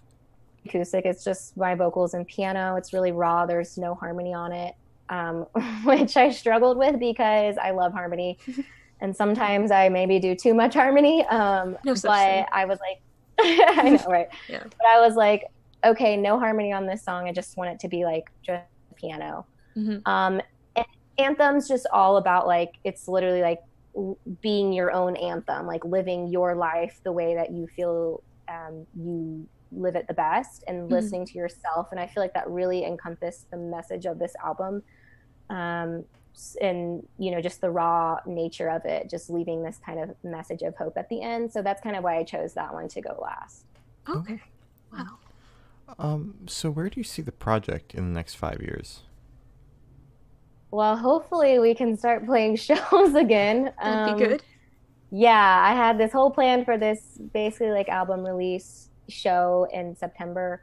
acoustic. 0.65 1.05
It's 1.05 1.23
just 1.23 1.55
my 1.55 1.75
vocals 1.75 2.13
and 2.13 2.25
piano. 2.27 2.75
It's 2.75 2.91
really 2.91 3.11
raw. 3.11 3.45
There's 3.45 3.77
no 3.77 3.93
harmony 3.95 4.33
on 4.33 4.51
it 4.51 4.75
um, 5.09 5.45
which 5.85 6.17
i 6.17 6.29
struggled 6.29 6.77
with 6.77 6.99
because 6.99 7.57
i 7.57 7.71
love 7.71 7.93
harmony. 7.93 8.37
And 8.99 9.15
sometimes 9.15 9.69
i 9.69 9.89
maybe 9.89 10.17
do 10.19 10.33
too 10.33 10.55
much 10.55 10.73
harmony 10.73 11.23
um, 11.27 11.77
No 11.85 11.93
but 11.93 12.01
thing. 12.01 12.45
i 12.51 12.65
was 12.65 12.79
like 12.79 12.99
i 13.77 13.89
know 13.89 14.03
right? 14.11 14.27
Yeah. 14.49 14.63
but 14.63 14.87
i 14.89 14.99
was 14.99 15.13
like 15.15 15.43
okay 15.85 16.17
no 16.17 16.39
harmony 16.39 16.73
on 16.73 16.87
this 16.87 17.03
song. 17.03 17.27
I 17.27 17.31
just 17.31 17.55
want 17.57 17.69
it 17.69 17.79
to 17.81 17.87
be 17.87 18.05
like 18.05 18.31
just 18.41 18.63
piano. 18.95 19.45
Mhm. 19.77 20.01
um, 20.07 20.41
anthem's 21.17 21.67
just 21.67 21.87
all 21.93 22.17
about 22.17 22.47
like 22.47 22.71
it's 22.83 23.07
literally 23.07 23.41
like 23.41 23.59
being 24.41 24.73
your 24.73 24.91
own 24.91 25.15
anthem 25.17 25.65
like 25.65 25.83
living 25.85 26.27
your 26.27 26.55
life 26.55 26.99
the 27.03 27.11
way 27.11 27.35
that 27.35 27.51
you 27.51 27.67
feel 27.75 28.19
um, 28.51 28.85
you 28.93 29.49
live 29.71 29.95
it 29.95 30.05
the 30.07 30.13
best 30.13 30.63
and 30.67 30.89
Mhm. 30.89 30.89
listening 30.91 31.25
to 31.25 31.37
yourself 31.37 31.87
and 31.91 31.99
i 31.99 32.07
feel 32.07 32.23
like 32.23 32.33
that 32.33 32.49
really 32.49 32.85
encompassed 32.85 33.47
the 33.51 33.57
message 33.57 34.05
of 34.05 34.19
this 34.19 34.33
album 34.43 34.81
um, 35.49 36.05
and 36.61 37.01
you 37.17 37.31
know 37.31 37.41
just 37.41 37.61
the 37.61 37.71
raw 37.71 38.17
nature 38.27 38.69
of 38.69 38.83
it 38.85 39.09
just 39.09 39.29
leaving 39.29 39.63
this 39.63 39.79
kind 39.83 39.99
of 39.99 40.11
message 40.23 40.61
of 40.61 40.75
hope 40.77 40.93
at 40.97 41.09
the 41.09 41.21
end 41.21 41.51
so 41.51 41.61
that's 41.63 41.81
kind 41.81 41.95
of 41.95 42.03
why 42.03 42.17
i 42.17 42.23
chose 42.23 42.53
that 42.53 42.73
one 42.73 42.87
to 42.87 43.01
go 43.01 43.17
last 43.21 43.65
Okay. 44.09 44.41
Wow. 44.91 45.19
Um, 45.99 46.45
so 46.47 46.69
where 46.69 46.89
do 46.89 46.99
you 46.99 47.03
see 47.03 47.21
the 47.21 47.31
project 47.31 47.93
in 47.95 48.05
the 48.07 48.13
next 48.15 48.35
five 48.35 48.61
years? 48.61 49.03
Well 50.71 50.95
hopefully 50.97 51.59
we 51.59 51.73
can 51.73 51.97
start 51.97 52.25
playing 52.25 52.55
shows 52.67 53.15
again. 53.15 53.71
That'd 53.81 54.09
Um, 54.09 54.17
be 54.17 54.25
good. 54.25 54.43
yeah 55.11 55.61
i 55.65 55.73
had 55.73 55.97
this 55.97 56.11
whole 56.11 56.29
plan 56.31 56.65
for 56.65 56.77
this 56.77 57.17
basically 57.33 57.71
like 57.71 57.87
album 57.87 58.25
release 58.25 58.89
show 59.07 59.65
in 59.71 59.95
september 59.95 60.61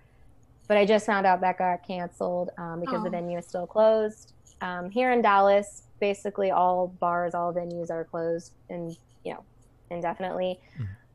but 0.68 0.76
i 0.76 0.84
just 0.84 1.06
found 1.06 1.24
out 1.26 1.40
that 1.40 1.56
got 1.58 1.86
canceled 1.86 2.50
um, 2.58 2.80
because 2.80 3.02
the 3.02 3.08
Oh. 3.08 3.12
venue 3.12 3.38
is 3.38 3.46
still 3.46 3.66
closed. 3.66 4.32
Um, 4.60 4.90
here 4.90 5.12
in 5.12 5.22
dallas 5.22 5.88
basically 6.00 6.50
all 6.50 6.88
bars 7.00 7.34
all 7.34 7.52
venues 7.54 7.90
are 7.90 8.04
closed 8.04 8.52
and 8.70 8.96
you 9.24 9.32
know 9.32 9.42
indefinitely. 9.90 10.60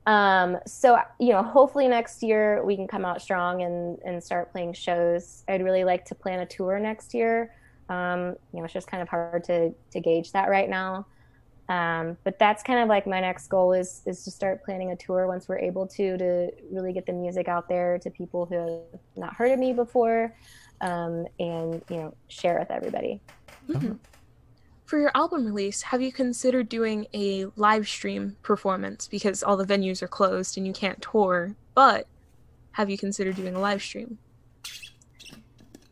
Um, 0.07 0.57
so 0.65 0.97
you 1.19 1.29
know 1.33 1.43
hopefully 1.43 1.87
next 1.87 2.23
year 2.23 2.63
we 2.65 2.75
can 2.75 2.87
come 2.87 3.05
out 3.05 3.21
strong 3.21 3.61
and 3.61 3.99
and 4.05 4.23
start 4.23 4.51
playing 4.51 4.73
shows. 4.73 5.43
I'd 5.47 5.63
really 5.63 5.83
like 5.83 6.05
to 6.05 6.15
plan 6.15 6.39
a 6.39 6.45
tour 6.47 6.79
next 6.79 7.13
year 7.13 7.53
um, 7.89 8.35
you 8.53 8.59
know 8.59 8.63
it's 8.63 8.73
just 8.73 8.87
kind 8.87 9.01
of 9.01 9.09
hard 9.09 9.43
to 9.43 9.73
to 9.91 9.99
gauge 9.99 10.31
that 10.31 10.49
right 10.49 10.69
now 10.69 11.05
um, 11.67 12.17
but 12.23 12.39
that's 12.39 12.63
kind 12.63 12.79
of 12.79 12.87
like 12.87 13.05
my 13.05 13.19
next 13.19 13.47
goal 13.47 13.73
is 13.73 14.01
is 14.05 14.23
to 14.23 14.31
start 14.31 14.63
planning 14.63 14.91
a 14.91 14.95
tour 14.95 15.27
once 15.27 15.47
we're 15.47 15.59
able 15.59 15.85
to 15.85 16.17
to 16.17 16.49
really 16.71 16.93
get 16.93 17.05
the 17.05 17.13
music 17.13 17.47
out 17.47 17.67
there 17.67 17.99
to 17.99 18.09
people 18.09 18.45
who 18.45 18.55
have 18.91 19.01
not 19.15 19.33
heard 19.35 19.51
of 19.51 19.59
me 19.59 19.73
before 19.73 20.35
um, 20.81 21.25
and 21.39 21.81
you 21.89 21.97
know 21.97 22.13
share 22.27 22.57
with 22.59 22.71
everybody 22.71 23.19
Mhm. 23.69 23.99
For 24.85 24.97
your 24.97 25.11
album 25.13 25.45
release, 25.45 25.83
have 25.83 26.01
you 26.01 26.11
considered 26.11 26.67
doing 26.67 27.05
a 27.13 27.45
live 27.55 27.87
stream 27.87 28.37
performance 28.41 29.07
because 29.07 29.43
all 29.43 29.55
the 29.55 29.65
venues 29.65 30.01
are 30.01 30.07
closed 30.07 30.57
and 30.57 30.65
you 30.65 30.73
can't 30.73 30.99
tour? 30.99 31.55
But 31.75 32.07
have 32.71 32.89
you 32.89 32.97
considered 32.97 33.35
doing 33.35 33.55
a 33.55 33.59
live 33.59 33.83
stream? 33.83 34.17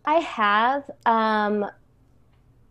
I 0.04 0.16
have. 0.16 0.90
Um, 1.06 1.66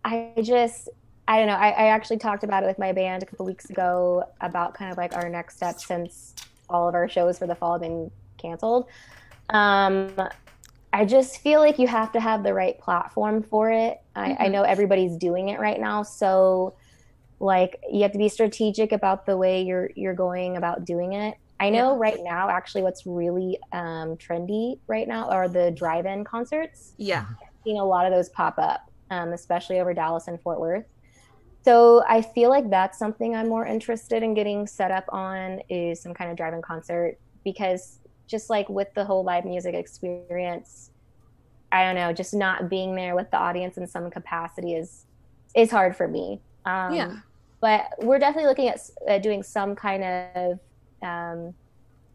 I 0.06 0.40
just, 0.40 0.88
I 1.26 1.38
don't 1.38 1.48
know. 1.48 1.54
I, 1.54 1.70
I 1.70 1.86
actually 1.88 2.18
talked 2.18 2.44
about 2.44 2.62
it 2.62 2.66
with 2.66 2.78
my 2.78 2.92
band 2.92 3.22
a 3.22 3.26
couple 3.26 3.44
weeks 3.44 3.68
ago 3.70 4.24
about 4.40 4.74
kind 4.74 4.92
of 4.92 4.96
like 4.96 5.16
our 5.16 5.28
next 5.28 5.56
step 5.56 5.80
since 5.80 6.34
all 6.68 6.88
of 6.88 6.94
our 6.94 7.08
shows 7.08 7.38
for 7.38 7.46
the 7.48 7.56
fall 7.56 7.72
have 7.72 7.82
been 7.82 8.10
canceled. 8.38 8.86
Um, 9.50 10.14
I 10.92 11.04
just 11.04 11.40
feel 11.40 11.60
like 11.60 11.78
you 11.78 11.88
have 11.88 12.12
to 12.12 12.20
have 12.20 12.44
the 12.44 12.54
right 12.54 12.78
platform 12.78 13.42
for 13.42 13.70
it. 13.70 13.98
I, 14.14 14.36
I 14.38 14.46
Mhm. 14.46 14.52
know 14.52 14.62
everybody's 14.62 15.16
doing 15.16 15.48
it 15.48 15.58
right 15.60 15.80
now, 15.80 16.04
so 16.04 16.76
like 17.40 17.78
you 17.92 18.02
have 18.02 18.12
to 18.12 18.18
be 18.18 18.28
strategic 18.28 18.92
about 18.92 19.26
the 19.26 19.36
way 19.36 19.62
you're 19.62 19.90
you're 19.96 20.14
going 20.14 20.56
about 20.56 20.84
doing 20.84 21.12
it. 21.14 21.36
I 21.58 21.70
know 21.70 21.92
Yeah. 21.92 21.98
right 21.98 22.18
now, 22.22 22.48
actually, 22.48 22.82
what's 22.82 23.04
really 23.06 23.58
um, 23.72 24.16
trendy 24.16 24.78
right 24.88 25.08
now 25.08 25.28
are 25.28 25.48
the 25.48 25.70
drive-in 25.70 26.24
concerts 26.24 26.94
Yeah. 26.96 27.26
seen 27.64 27.78
a 27.78 27.84
lot 27.84 28.06
of 28.06 28.12
those 28.12 28.28
pop 28.30 28.54
up, 28.58 28.85
um, 29.10 29.32
especially 29.32 29.80
over 29.80 29.94
Dallas 29.94 30.28
and 30.28 30.40
Fort 30.40 30.60
Worth. 30.60 30.84
So 31.64 32.04
I 32.08 32.22
feel 32.22 32.48
like 32.48 32.70
that's 32.70 32.96
something 32.96 33.34
I'm 33.34 33.48
more 33.48 33.66
interested 33.66 34.22
in 34.22 34.34
getting 34.34 34.66
set 34.66 34.92
up 34.92 35.04
on 35.08 35.60
is 35.68 36.00
some 36.00 36.14
kind 36.14 36.30
of 36.30 36.36
drive-in 36.36 36.62
concert 36.62 37.18
because 37.42 37.98
just 38.28 38.50
like 38.50 38.68
with 38.68 38.92
the 38.94 39.04
whole 39.04 39.24
live 39.24 39.44
music 39.44 39.74
experience, 39.74 40.90
I 41.72 41.82
don't 41.84 41.96
know, 41.96 42.12
just 42.12 42.34
not 42.34 42.70
being 42.70 42.94
there 42.94 43.16
with 43.16 43.30
the 43.30 43.38
audience 43.38 43.78
in 43.78 43.86
some 43.86 44.10
capacity 44.10 44.74
is 44.74 45.06
is 45.54 45.70
hard 45.70 45.96
for 45.96 46.06
me. 46.06 46.40
Um, 46.64 46.94
Yeah. 46.94 47.16
But 47.60 47.86
we're 47.98 48.18
definitely 48.18 48.48
looking 48.48 48.68
at 48.68 48.80
uh, 49.08 49.18
doing 49.18 49.42
some 49.42 49.74
kind 49.74 50.04
of 50.04 50.60
um, 51.02 51.54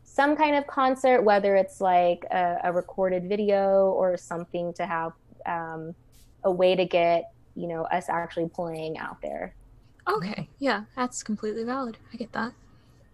some 0.04 0.36
kind 0.36 0.56
of 0.56 0.68
concert, 0.68 1.24
whether 1.24 1.56
it's 1.56 1.82
like 1.82 2.26
a, 2.32 2.58
a 2.66 2.72
recorded 2.72 3.28
video 3.28 3.92
or 3.92 4.18
something 4.18 4.74
to 4.74 4.86
have 4.86 5.14
um, 5.46 5.96
a 6.44 6.52
way 6.52 6.76
to 6.76 6.86
get 6.86 7.32
you 7.56 7.68
know 7.68 7.84
us 7.86 8.10
actually 8.10 8.50
playing 8.50 8.98
out 8.98 9.22
there. 9.22 9.56
Okay. 10.10 10.50
Yeah, 10.60 10.86
that's 10.96 11.24
completely 11.24 11.64
valid. 11.64 11.98
I 12.14 12.18
get 12.18 12.32
that. 12.34 12.54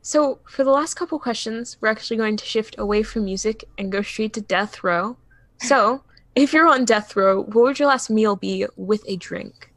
So, 0.02 0.40
for 0.48 0.64
the 0.64 0.72
last 0.72 0.94
couple 0.94 1.20
questions, 1.20 1.78
we're 1.82 1.90
actually 1.90 2.18
going 2.18 2.38
to 2.38 2.46
shift 2.46 2.76
away 2.78 3.04
from 3.04 3.26
music 3.26 3.66
and 3.78 3.92
go 3.92 4.02
straight 4.02 4.34
to 4.34 4.42
death 4.42 4.84
row. 4.84 5.18
So, 5.60 6.04
if 6.36 6.54
you're 6.54 6.68
on 6.68 6.86
death 6.86 7.16
row, 7.16 7.44
what 7.44 7.64
would 7.64 7.80
your 7.80 7.90
last 7.90 8.10
meal 8.10 8.36
be 8.36 8.66
with 8.78 9.04
a 9.08 9.18
drink? 9.18 9.72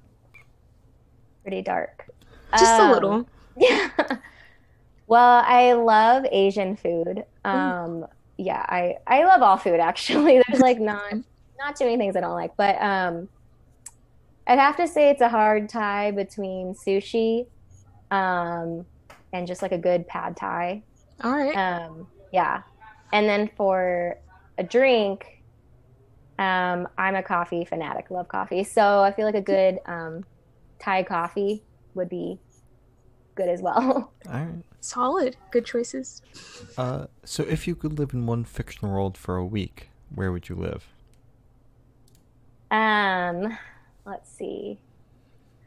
Pretty 1.43 1.63
dark. 1.63 2.09
Just 2.57 2.79
a 2.79 2.85
Um, 2.85 2.91
little. 2.93 3.29
Yeah. 3.57 3.91
well, 5.07 5.43
I 5.47 5.73
love 5.73 6.25
Asian 6.31 6.77
food. 6.77 7.25
Um, 7.45 8.07
yeah, 8.39 8.65
I 8.69 8.97
I 9.07 9.25
love 9.25 9.43
all 9.43 9.57
food 9.57 9.81
actually. 9.81 10.43
There's 10.49 10.61
like 10.61 10.79
not 10.81 11.13
not 11.59 11.77
too 11.77 11.85
many 11.85 11.97
things 11.99 12.17
I 12.17 12.21
don't 12.21 12.35
like, 12.35 12.57
but 12.57 12.81
um, 12.81 13.29
I'd 14.51 14.59
have 14.59 14.77
to 14.77 14.87
say 14.87 15.09
it's 15.11 15.23
a 15.23 15.29
hard 15.31 15.69
tie 15.71 16.11
between 16.11 16.75
sushi, 16.75 17.47
um, 18.11 18.85
and 19.33 19.47
just 19.47 19.63
like 19.63 19.73
a 19.73 19.79
good 19.79 20.07
pad 20.09 20.37
thai. 20.37 20.83
All 21.23 21.33
right. 21.33 21.57
Um, 21.57 22.07
yeah, 22.33 22.63
and 23.13 23.27
then 23.29 23.49
for 23.57 24.19
a 24.59 24.63
drink, 24.65 25.25
Um, 26.39 26.89
I'm 26.97 27.17
a 27.17 27.23
coffee 27.23 27.67
fanatic, 27.67 28.11
love 28.11 28.29
coffee. 28.29 28.65
So 28.65 29.03
I 29.03 29.13
feel 29.13 29.27
like 29.27 29.35
a 29.35 29.43
good 29.43 29.79
um, 29.85 30.25
Thai 30.79 31.03
coffee 31.03 31.63
would 31.95 32.09
be 32.09 32.39
good 33.35 33.51
as 33.51 33.61
well. 33.61 34.15
All 34.27 34.33
right. 34.33 34.65
Solid. 34.81 35.37
Good 35.51 35.67
choices. 35.67 36.23
Uh, 36.79 37.09
so 37.25 37.43
if 37.45 37.69
you 37.69 37.75
could 37.77 37.99
live 37.99 38.15
in 38.15 38.25
one 38.25 38.45
fictional 38.45 38.91
world 38.91 39.19
for 39.19 39.37
a 39.37 39.45
week, 39.45 39.91
where 40.15 40.33
would 40.33 40.49
you 40.49 40.57
live? 40.57 40.89
Um, 42.71 43.59
let's 44.11 44.31
see. 44.31 44.79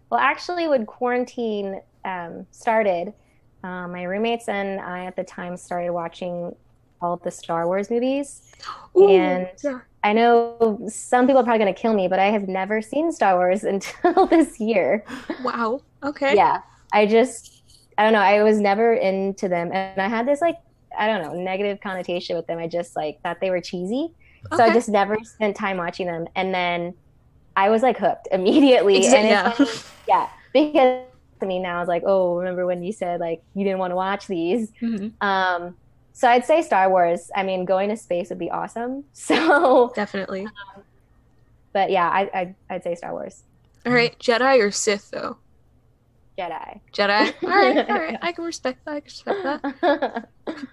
Well, 0.09 0.19
actually, 0.19 0.67
when 0.67 0.85
quarantine 0.85 1.81
um, 2.05 2.45
started, 2.51 3.13
uh, 3.63 3.87
my 3.87 4.03
roommates 4.03 4.49
and 4.49 4.79
I 4.79 5.05
at 5.05 5.15
the 5.15 5.23
time 5.23 5.57
started 5.57 5.91
watching 5.91 6.55
all 7.01 7.13
of 7.13 7.23
the 7.23 7.31
Star 7.31 7.65
Wars 7.65 7.89
movies. 7.89 8.53
Ooh, 8.97 9.09
and 9.09 9.49
yeah. 9.63 9.79
I 10.03 10.13
know 10.13 10.85
some 10.87 11.25
people 11.25 11.41
are 11.41 11.43
probably 11.43 11.63
going 11.63 11.73
to 11.73 11.81
kill 11.81 11.93
me, 11.93 12.07
but 12.07 12.19
I 12.19 12.25
have 12.25 12.47
never 12.47 12.81
seen 12.81 13.11
Star 13.11 13.35
Wars 13.35 13.63
until 13.73 14.27
this 14.27 14.59
year. 14.59 15.03
Wow. 15.43 15.81
Okay. 16.03 16.35
Yeah. 16.35 16.61
I 16.91 17.05
just, 17.05 17.63
I 17.97 18.03
don't 18.03 18.13
know. 18.13 18.19
I 18.19 18.43
was 18.43 18.59
never 18.59 18.93
into 18.93 19.47
them. 19.47 19.71
And 19.71 20.01
I 20.01 20.07
had 20.07 20.27
this, 20.27 20.41
like, 20.41 20.57
I 20.97 21.07
don't 21.07 21.23
know, 21.23 21.33
negative 21.33 21.81
connotation 21.81 22.35
with 22.35 22.45
them. 22.45 22.59
I 22.59 22.67
just, 22.67 22.95
like, 22.95 23.21
thought 23.21 23.39
they 23.41 23.49
were 23.49 23.61
cheesy. 23.61 24.13
So 24.55 24.61
I 24.61 24.73
just 24.73 24.89
never 24.89 25.17
spent 25.23 25.55
time 25.55 25.77
watching 25.77 26.05
them. 26.05 26.27
And 26.35 26.53
then 26.53 26.93
I 27.55 27.69
was, 27.69 27.81
like, 27.81 27.97
hooked 27.97 28.27
immediately. 28.31 28.99
Exa- 29.01 29.13
and 29.13 29.27
yeah. 29.27 29.51
funny- 29.51 29.69
yeah. 30.07 30.29
Because 30.53 31.05
to 31.39 31.45
me 31.45 31.59
now, 31.59 31.77
I 31.77 31.79
was 31.79 31.87
like, 31.87 32.03
oh, 32.05 32.35
remember 32.37 32.65
when 32.65 32.83
you 32.83 32.91
said, 32.91 33.19
like, 33.19 33.41
you 33.55 33.63
didn't 33.63 33.79
want 33.79 33.91
to 33.91 33.95
watch 33.95 34.27
these? 34.27 34.71
Mhm. 34.81 35.13
Um, 35.21 35.75
so 36.13 36.27
I'd 36.29 36.45
say 36.45 36.61
Star 36.61 36.89
Wars. 36.89 37.31
I 37.35 37.43
mean, 37.43 37.65
going 37.65 37.89
to 37.89 37.97
space 37.97 38.29
would 38.29 38.39
be 38.39 38.49
awesome. 38.51 39.03
So, 39.13 39.91
Definitely. 39.95 40.47
but 41.73 41.89
yeah, 41.89 42.07
I, 42.09 42.21
I 42.33 42.55
I'd 42.69 42.83
say 42.83 42.95
Star 42.95 43.11
Wars. 43.13 43.43
All 43.85 43.91
right. 43.91 44.17
Jedi 44.19 44.59
or 44.59 44.71
Sith 44.71 45.09
though? 45.11 45.37
Jedi. 46.37 46.79
Jedi. 46.93 47.33
All 47.43 47.49
right. 47.49 47.89
All 47.89 47.97
right. 47.99 48.17
I 48.21 48.31
can 48.31 48.43
respect 48.45 48.85
that. 48.85 48.91
I 48.95 48.99
can 49.01 49.05
respect 49.05 49.81
that. 49.81 50.27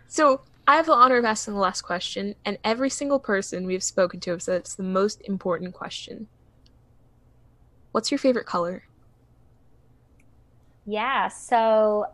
So 0.07 0.43
I 0.69 0.77
have 0.77 0.87
the 0.87 0.93
honor 0.93 1.17
of 1.19 1.25
asking 1.25 1.55
the 1.55 1.61
last 1.61 1.83
question, 1.83 2.35
and 2.45 2.57
every 2.63 2.91
single 2.91 3.19
person 3.19 3.67
we've 3.67 3.83
spoken 3.83 4.21
to 4.21 4.33
has 4.33 4.45
said 4.45 4.57
it's 4.61 4.75
the 4.77 4.83
most 4.83 5.21
important 5.23 5.75
question. 5.75 6.29
What's 7.93 8.11
your 8.11 8.19
favorite 8.19 8.47
color? 8.47 8.85
yeah. 10.87 11.29
So 11.29 12.07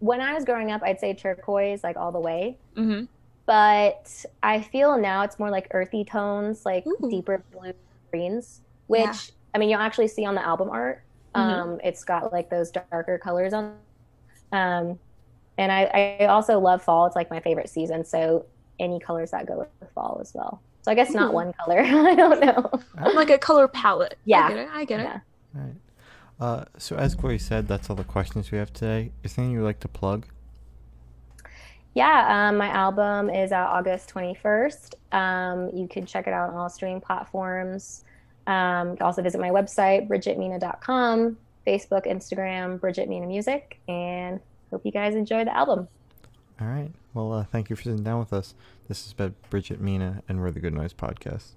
when 0.00 0.20
I 0.20 0.34
was 0.34 0.44
growing 0.44 0.70
up, 0.70 0.82
I'd 0.82 1.00
say 1.00 1.14
turquoise, 1.14 1.82
like 1.82 1.96
all 1.96 2.12
the 2.12 2.20
way. 2.20 2.58
Mm-hmm. 2.76 3.04
But 3.46 4.24
I 4.42 4.62
feel 4.62 4.98
now 4.98 5.22
it's 5.22 5.38
more 5.38 5.50
like 5.50 5.68
earthy 5.72 6.04
tones, 6.04 6.64
like 6.64 6.86
Ooh. 6.86 7.08
deeper 7.10 7.42
blue 7.52 7.72
greens, 8.10 8.62
which 8.86 9.02
Yeah. 9.04 9.14
I 9.54 9.58
mean 9.58 9.68
you'll 9.70 9.80
actually 9.80 10.08
see 10.08 10.24
on 10.24 10.34
the 10.34 10.44
album 10.46 10.70
art. 10.70 11.02
Mhm. 11.34 11.40
Um, 11.40 11.80
it's 11.84 12.04
got 12.04 12.32
like 12.32 12.50
those 12.50 12.70
darker 12.70 13.18
colors 13.18 13.52
on. 13.52 13.76
Um, 14.52 14.98
and 15.58 15.70
I, 15.72 16.18
I 16.20 16.26
also 16.26 16.58
love 16.58 16.82
fall. 16.82 17.06
It's 17.06 17.16
like 17.16 17.30
my 17.30 17.40
favorite 17.40 17.68
season. 17.68 18.04
So 18.04 18.46
any 18.78 18.98
colors 19.00 19.30
that 19.30 19.46
go 19.46 19.58
with 19.58 19.90
fall 19.94 20.18
as 20.20 20.32
well. 20.34 20.60
So 20.82 20.90
I 20.92 20.94
guess 20.94 21.12
not 21.12 21.32
one 21.32 21.52
color. 21.54 21.80
I 21.84 22.14
don't 22.14 22.40
know. 22.40 22.70
Like 23.14 23.30
a 23.30 23.38
color 23.38 23.68
palette. 23.68 24.18
Yeah. 24.24 24.44
I 24.44 24.48
get 24.48 24.58
it. 24.58 24.68
I 24.72 24.84
get 24.84 25.00
it. 25.00 25.04
Yeah. 25.04 25.20
All 25.56 25.62
right. 25.62 25.74
Uh, 26.40 26.64
so 26.78 26.96
as 26.96 27.14
Corey 27.14 27.38
said, 27.38 27.68
that's 27.68 27.88
all 27.88 27.96
the 27.96 28.04
questions 28.04 28.50
we 28.50 28.58
have 28.58 28.72
today. 28.72 29.12
Is 29.22 29.34
there 29.34 29.44
anything 29.44 29.58
you'd 29.58 29.64
like 29.64 29.80
to 29.80 29.88
plug? 29.88 30.26
Yeah, 31.94 32.48
um, 32.48 32.56
my 32.56 32.68
album 32.68 33.30
is 33.30 33.52
out 33.52 33.70
August 33.70 34.12
21st. 34.12 34.94
Um, 35.12 35.70
you 35.72 35.86
can 35.86 36.04
check 36.04 36.26
it 36.26 36.32
out 36.32 36.50
on 36.50 36.56
all 36.56 36.68
streaming 36.68 37.00
platforms. 37.00 38.04
Um, 38.48 38.90
you 38.90 38.96
can 38.96 39.06
also 39.06 39.22
visit 39.22 39.40
my 39.40 39.50
website, 39.50 40.08
bridgetmina.com, 40.08 41.38
Facebook, 41.64 42.06
Instagram, 42.06 42.80
Bridget 42.80 43.08
Mina 43.08 43.26
Music, 43.26 43.78
and 43.88 44.40
hope 44.70 44.84
you 44.84 44.90
guys 44.90 45.14
enjoy 45.14 45.44
the 45.44 45.56
album. 45.56 45.86
All 46.60 46.66
right. 46.66 46.90
Well, 47.14 47.32
uh, 47.32 47.44
thank 47.44 47.70
you 47.70 47.76
for 47.76 47.82
sitting 47.82 48.02
down 48.02 48.18
with 48.18 48.32
us. 48.32 48.54
This 48.88 49.04
has 49.04 49.12
been 49.12 49.36
Bridget 49.48 49.80
Mina, 49.80 50.22
and 50.28 50.40
we're 50.40 50.50
the 50.50 50.60
Good 50.60 50.74
Noise 50.74 50.92
Podcast. 50.92 51.54